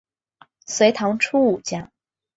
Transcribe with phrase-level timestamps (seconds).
[0.65, 1.91] 隋唐初武将。